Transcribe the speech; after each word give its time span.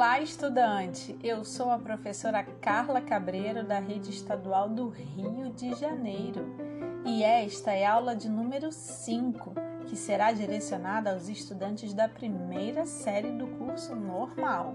Olá, 0.00 0.18
estudante! 0.18 1.14
Eu 1.22 1.44
sou 1.44 1.70
a 1.70 1.78
professora 1.78 2.42
Carla 2.42 3.02
Cabreiro, 3.02 3.62
da 3.62 3.78
Rede 3.78 4.08
Estadual 4.08 4.66
do 4.66 4.88
Rio 4.88 5.52
de 5.52 5.74
Janeiro, 5.74 6.56
e 7.04 7.22
esta 7.22 7.72
é 7.72 7.84
a 7.84 7.92
aula 7.92 8.16
de 8.16 8.26
número 8.26 8.72
5, 8.72 9.52
que 9.84 9.94
será 9.94 10.32
direcionada 10.32 11.12
aos 11.12 11.28
estudantes 11.28 11.92
da 11.92 12.08
primeira 12.08 12.86
série 12.86 13.30
do 13.32 13.46
curso 13.58 13.94
normal. 13.94 14.74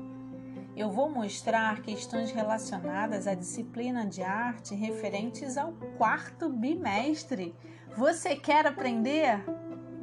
Eu 0.77 0.91
vou 0.91 1.09
mostrar 1.09 1.81
questões 1.81 2.29
relacionadas 2.29 3.25
à 3.25 3.33
disciplina 3.33 4.05
de 4.05 4.21
arte 4.21 4.75
referentes 4.75 5.57
ao 5.57 5.73
quarto 5.97 6.49
bimestre. 6.49 7.55
Você 7.97 8.35
quer 8.35 8.67
aprender? 8.67 9.43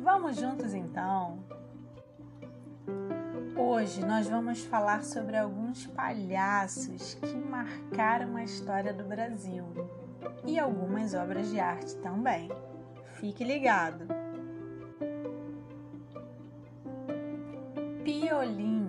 Vamos 0.00 0.34
juntos 0.34 0.74
então! 0.74 1.61
Hoje 3.54 4.04
nós 4.04 4.28
vamos 4.28 4.64
falar 4.64 5.04
sobre 5.04 5.36
alguns 5.36 5.86
palhaços 5.86 7.14
que 7.14 7.36
marcaram 7.36 8.36
a 8.36 8.44
história 8.44 8.94
do 8.94 9.04
Brasil 9.04 9.64
e 10.44 10.58
algumas 10.58 11.12
obras 11.12 11.50
de 11.50 11.60
arte 11.60 11.94
também. 11.96 12.50
Fique 13.20 13.44
ligado! 13.44 14.06
Piolim, 18.02 18.88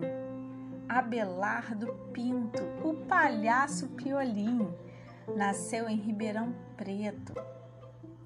Abelardo 0.87 1.93
Pinto, 2.13 2.63
o 2.83 2.93
palhaço 3.05 3.89
Piolim, 3.89 4.67
nasceu 5.35 5.89
em 5.89 5.97
Ribeirão 5.97 6.55
Preto 6.77 7.33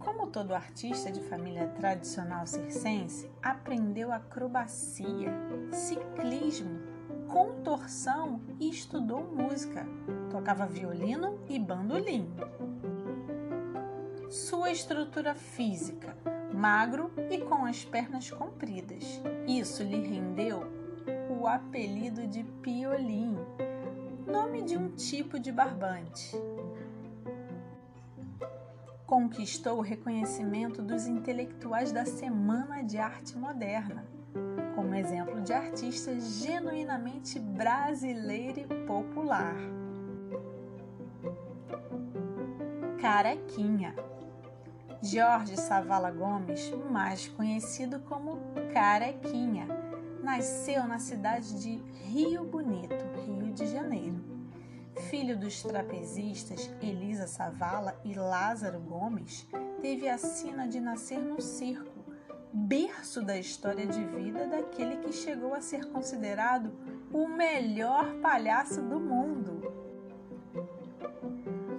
como 0.08 0.28
todo 0.28 0.56
artista 0.56 1.12
de 1.12 1.20
família 1.20 1.68
tradicional 1.68 2.48
circense, 2.48 3.30
aprendeu 3.44 4.10
acrobacia, 4.10 5.34
ciclismo, 5.70 6.80
contorção 7.28 8.40
e 8.58 8.70
estudou 8.70 9.22
música. 9.22 9.86
Tocava 10.31 10.66
violino 10.66 11.38
e 11.50 11.59
bandolim. 11.59 12.34
Sua 14.30 14.72
estrutura 14.72 15.36
física, 15.36 16.16
magro 16.53 17.12
e 17.30 17.40
com 17.40 17.66
as 17.66 17.84
pernas 17.84 18.31
compridas. 18.31 19.22
Isso 19.46 19.84
lhe 19.84 20.08
rendeu 20.08 20.64
o 21.38 21.46
apelido 21.46 22.26
de 22.26 22.46
Piolim, 22.62 23.36
nome 24.26 24.62
de 24.62 24.78
um 24.78 24.90
tipo 24.92 25.38
de 25.38 25.52
barbante 25.52 26.31
conquistou 29.08 29.77
o 29.77 29.81
reconhecimento 29.81 30.81
dos 30.81 31.08
intelectuais 31.08 31.94
da 31.94 32.05
Semana 32.05 32.83
de 32.83 32.97
Arte 32.97 33.38
Moderna, 33.38 34.03
como 34.75 34.94
exemplo 34.94 35.39
de 35.39 35.53
artista 35.53 36.19
genuinamente 36.19 37.39
brasileiro 37.39 38.59
e 38.59 38.66
popular. 38.85 39.55
Carequinha. 43.00 43.95
Jorge 45.02 45.55
Savala 45.55 46.11
Gomes, 46.11 46.72
mais 46.91 47.30
conhecido 47.30 48.00
como 48.02 48.39
Carequinha, 48.73 49.67
nasceu 50.22 50.85
na 50.85 51.00
cidade 51.00 51.61
de 51.61 51.75
Rio 52.09 52.44
Bonito, 52.44 53.05
filho 55.09 55.38
dos 55.38 55.63
trapezistas 55.63 56.69
Elisa 56.81 57.27
Savala 57.27 57.97
e 58.03 58.13
Lázaro 58.13 58.80
Gomes, 58.80 59.47
teve 59.81 60.09
a 60.09 60.17
sina 60.17 60.67
de 60.67 60.81
nascer 60.81 61.19
no 61.19 61.41
circo, 61.41 62.13
berço 62.52 63.22
da 63.22 63.38
história 63.38 63.88
de 63.88 64.03
vida 64.03 64.47
daquele 64.47 64.97
que 64.97 65.13
chegou 65.13 65.53
a 65.53 65.61
ser 65.61 65.85
considerado 65.91 66.73
o 67.13 67.25
melhor 67.25 68.16
palhaço 68.22 68.81
do 68.81 69.00
mundo. 69.00 69.62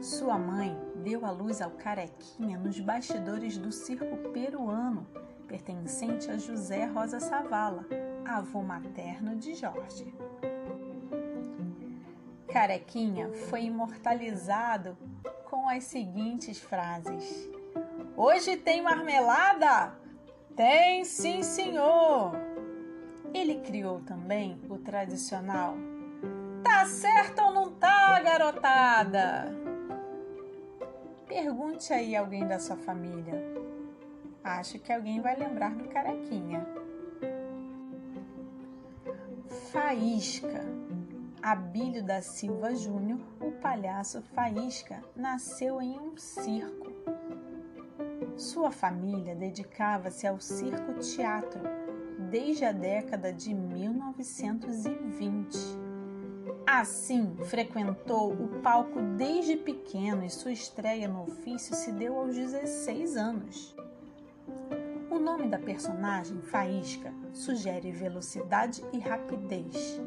Sua 0.00 0.38
mãe 0.38 0.74
deu 1.02 1.26
à 1.26 1.30
luz 1.30 1.60
ao 1.60 1.72
Carequinha 1.72 2.58
nos 2.58 2.80
bastidores 2.80 3.58
do 3.58 3.70
circo 3.70 4.30
peruano, 4.32 5.06
pertencente 5.46 6.30
a 6.30 6.38
José 6.38 6.86
Rosa 6.86 7.20
Savala, 7.20 7.84
avô 8.24 8.62
materno 8.62 9.36
de 9.36 9.54
Jorge. 9.54 10.14
Carequinha 12.52 13.30
foi 13.48 13.64
imortalizado 13.64 14.96
com 15.44 15.68
as 15.68 15.84
seguintes 15.84 16.58
frases: 16.58 17.48
Hoje 18.16 18.56
tem 18.56 18.82
marmelada? 18.82 19.94
Tem 20.56 21.04
sim, 21.04 21.42
senhor! 21.42 22.32
Ele 23.32 23.60
criou 23.60 24.00
também 24.00 24.60
o 24.68 24.78
tradicional 24.78 25.76
Tá 26.62 26.86
certo 26.86 27.42
ou 27.42 27.52
não 27.52 27.70
tá, 27.72 28.20
garotada? 28.20 29.54
Pergunte 31.26 31.92
aí 31.92 32.14
alguém 32.16 32.46
da 32.46 32.58
sua 32.58 32.76
família. 32.76 33.42
Acho 34.42 34.78
que 34.78 34.92
alguém 34.92 35.20
vai 35.20 35.36
lembrar 35.36 35.74
do 35.74 35.88
Carequinha. 35.88 36.66
Faísca 39.72 40.77
Abílio 41.42 42.02
da 42.02 42.20
Silva 42.20 42.74
Júnior, 42.74 43.20
o 43.40 43.52
palhaço 43.52 44.20
Faísca, 44.34 45.00
nasceu 45.14 45.80
em 45.80 45.96
um 45.98 46.16
circo. 46.16 46.92
Sua 48.36 48.72
família 48.72 49.36
dedicava-se 49.36 50.26
ao 50.26 50.40
circo-teatro 50.40 51.60
desde 52.30 52.64
a 52.64 52.72
década 52.72 53.32
de 53.32 53.54
1920. 53.54 55.56
Assim, 56.66 57.36
frequentou 57.44 58.32
o 58.32 58.60
palco 58.60 59.00
desde 59.16 59.56
pequeno 59.56 60.24
e 60.24 60.30
sua 60.30 60.52
estreia 60.52 61.06
no 61.06 61.22
ofício 61.22 61.72
se 61.74 61.92
deu 61.92 62.18
aos 62.18 62.34
16 62.34 63.16
anos. 63.16 63.76
O 65.08 65.18
nome 65.18 65.48
da 65.48 65.58
personagem, 65.58 66.42
Faísca, 66.42 67.14
sugere 67.32 67.92
velocidade 67.92 68.84
e 68.92 68.98
rapidez. 68.98 69.98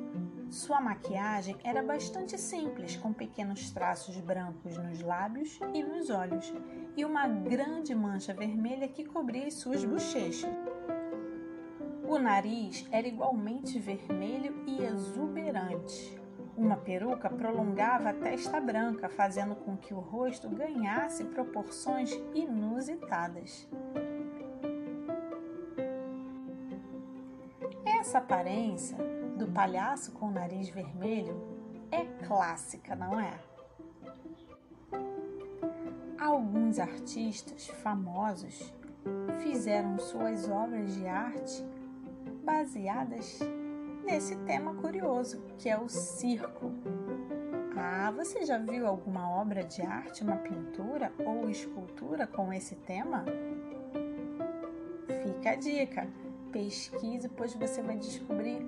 Sua 0.51 0.81
maquiagem 0.81 1.55
era 1.63 1.81
bastante 1.81 2.37
simples, 2.37 2.97
com 2.97 3.13
pequenos 3.13 3.71
traços 3.71 4.17
brancos 4.17 4.77
nos 4.77 4.99
lábios 4.99 5.57
e 5.73 5.81
nos 5.81 6.09
olhos, 6.09 6.53
e 6.97 7.05
uma 7.05 7.25
grande 7.25 7.95
mancha 7.95 8.33
vermelha 8.33 8.85
que 8.85 9.05
cobria 9.05 9.47
as 9.47 9.53
suas 9.53 9.85
bochechas. 9.85 10.51
O 12.03 12.19
nariz 12.19 12.85
era 12.91 13.07
igualmente 13.07 13.79
vermelho 13.79 14.61
e 14.67 14.83
exuberante. 14.83 16.19
Uma 16.57 16.75
peruca 16.75 17.29
prolongava 17.29 18.09
a 18.09 18.13
testa 18.13 18.59
branca, 18.59 19.07
fazendo 19.07 19.55
com 19.55 19.77
que 19.77 19.93
o 19.93 20.01
rosto 20.01 20.49
ganhasse 20.49 21.23
proporções 21.23 22.11
inusitadas. 22.35 23.69
Essa 27.85 28.17
aparência 28.17 29.20
do 29.41 29.47
palhaço 29.47 30.11
com 30.11 30.27
o 30.27 30.31
nariz 30.31 30.69
vermelho 30.69 31.35
é 31.89 32.05
clássica, 32.27 32.95
não 32.95 33.19
é? 33.19 33.39
Alguns 36.19 36.77
artistas 36.77 37.67
famosos 37.67 38.71
fizeram 39.39 39.97
suas 39.97 40.47
obras 40.47 40.93
de 40.93 41.07
arte 41.07 41.65
baseadas 42.43 43.39
nesse 44.05 44.35
tema 44.45 44.75
curioso, 44.75 45.41
que 45.57 45.67
é 45.67 45.79
o 45.79 45.89
circo. 45.89 46.71
Ah, 47.75 48.11
você 48.11 48.45
já 48.45 48.59
viu 48.59 48.85
alguma 48.85 49.27
obra 49.27 49.63
de 49.63 49.81
arte, 49.81 50.21
uma 50.21 50.37
pintura 50.37 51.11
ou 51.25 51.49
escultura 51.49 52.27
com 52.27 52.53
esse 52.53 52.75
tema? 52.75 53.25
Fica 55.23 55.49
a 55.49 55.55
dica 55.55 56.07
pesquise, 56.51 57.29
pois 57.29 57.53
você 57.55 57.81
vai 57.81 57.97
descobrir 57.97 58.61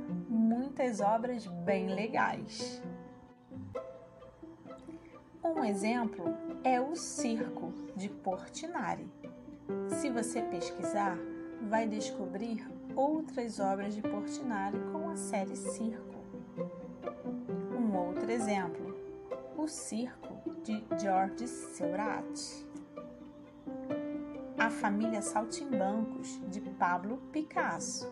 muitas 0.54 1.02
obras 1.02 1.48
bem 1.48 1.88
legais. 1.88 2.82
Um 5.44 5.64
exemplo 5.64 6.26
é 6.64 6.80
o 6.80 6.96
Circo 6.96 7.74
de 7.96 8.08
Portinari. 8.08 9.12
Se 9.90 10.12
você 10.12 10.44
pesquisar, 10.44 11.18
vai 11.64 11.88
descobrir 11.88 12.66
outras 12.96 13.60
obras 13.60 13.96
de 13.96 14.02
Portinari 14.02 14.80
com 14.92 15.10
a 15.10 15.16
série 15.16 15.56
Circo. 15.56 16.14
Um 17.72 17.98
outro 17.98 18.30
exemplo, 18.30 18.96
o 19.58 19.68
Circo 19.68 20.52
de 20.62 20.86
George 21.00 21.48
Seurat. 21.48 22.40
A 24.58 24.70
Família 24.70 25.22
Saltimbancos, 25.22 26.40
de 26.48 26.62
Pablo 26.62 27.18
Picasso. 27.32 28.12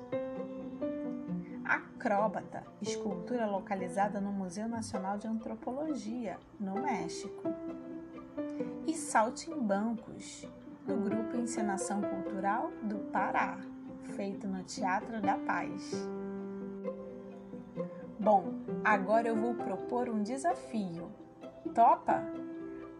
Acróbata, 1.71 2.65
escultura 2.81 3.45
localizada 3.45 4.19
no 4.19 4.29
Museu 4.29 4.67
Nacional 4.67 5.17
de 5.17 5.25
Antropologia, 5.25 6.37
no 6.59 6.73
México. 6.73 7.43
E 8.85 8.93
Saltimbancos, 8.93 10.45
do 10.85 10.97
Grupo 10.97 11.37
Encenação 11.37 12.01
Cultural 12.01 12.69
do 12.83 12.97
Pará, 13.13 13.57
feito 14.17 14.49
no 14.49 14.61
Teatro 14.63 15.21
da 15.21 15.37
Paz. 15.37 15.93
Bom, 18.19 18.53
agora 18.83 19.29
eu 19.29 19.37
vou 19.37 19.53
propor 19.53 20.09
um 20.09 20.21
desafio. 20.21 21.09
Topa? 21.73 22.21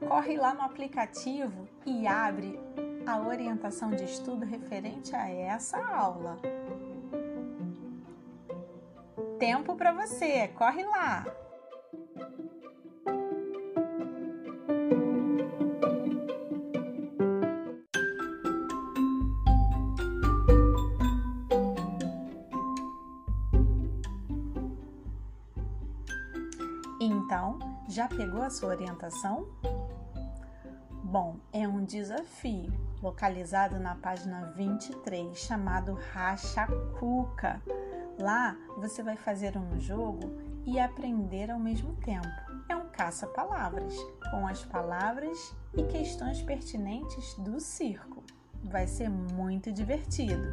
Corre 0.07 0.37
lá 0.37 0.53
no 0.53 0.61
aplicativo 0.61 1.67
e 1.85 2.07
abre 2.07 2.57
a 3.05 3.19
orientação 3.19 3.91
de 3.91 4.05
estudo 4.05 4.45
referente 4.45 5.13
a 5.13 5.29
essa 5.29 5.77
aula. 5.77 6.39
Tempo 9.41 9.75
para 9.75 9.91
você, 9.91 10.49
corre 10.49 10.83
lá! 10.85 11.25
Então, 27.01 27.57
já 27.89 28.07
pegou 28.07 28.43
a 28.43 28.51
sua 28.51 28.69
orientação? 28.69 29.47
Bom, 31.03 31.37
é 31.51 31.67
um 31.67 31.83
desafio 31.83 32.71
localizado 33.01 33.79
na 33.79 33.95
página 33.95 34.53
23 34.55 35.35
chamado 35.35 35.95
Racha 36.13 36.67
Cuca. 36.99 37.59
Lá 38.19 38.55
você 38.77 39.01
vai 39.01 39.15
fazer 39.17 39.57
um 39.57 39.79
jogo 39.79 40.31
e 40.65 40.79
aprender 40.79 41.49
ao 41.49 41.59
mesmo 41.59 41.95
tempo. 41.95 42.27
É 42.69 42.75
um 42.75 42.89
caça-palavras 42.89 43.95
com 44.29 44.47
as 44.47 44.63
palavras 44.63 45.55
e 45.75 45.83
questões 45.83 46.41
pertinentes 46.41 47.33
do 47.35 47.59
circo. 47.59 48.23
Vai 48.63 48.87
ser 48.87 49.09
muito 49.09 49.71
divertido. 49.71 50.47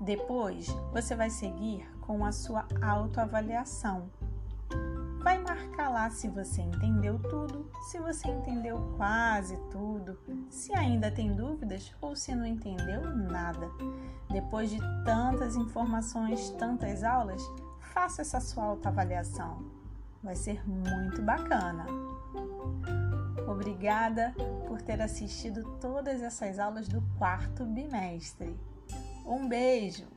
Depois, 0.00 0.68
você 0.92 1.14
vai 1.14 1.30
seguir 1.30 1.88
com 2.00 2.24
a 2.24 2.32
sua 2.32 2.66
autoavaliação. 2.80 4.08
Vai 5.26 5.38
marcar 5.38 5.88
lá 5.88 6.08
se 6.08 6.28
você 6.28 6.62
entendeu 6.62 7.18
tudo, 7.18 7.68
se 7.90 7.98
você 7.98 8.28
entendeu 8.28 8.94
quase 8.96 9.56
tudo, 9.72 10.16
se 10.48 10.72
ainda 10.72 11.10
tem 11.10 11.34
dúvidas 11.34 11.92
ou 12.00 12.14
se 12.14 12.32
não 12.32 12.46
entendeu 12.46 13.00
nada. 13.12 13.68
Depois 14.30 14.70
de 14.70 14.78
tantas 15.04 15.56
informações, 15.56 16.50
tantas 16.50 17.02
aulas, 17.02 17.42
faça 17.92 18.22
essa 18.22 18.38
sua 18.38 18.66
autoavaliação. 18.66 19.64
Vai 20.22 20.36
ser 20.36 20.62
muito 20.64 21.20
bacana. 21.22 21.86
Obrigada 23.48 24.32
por 24.68 24.80
ter 24.80 25.02
assistido 25.02 25.76
todas 25.80 26.22
essas 26.22 26.60
aulas 26.60 26.86
do 26.86 27.02
quarto 27.18 27.64
bimestre. 27.64 28.56
Um 29.26 29.48
beijo! 29.48 30.15